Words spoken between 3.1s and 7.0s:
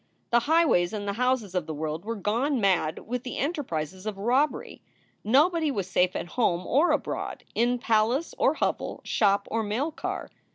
the enterprises of robbery. Nobody was safe at home or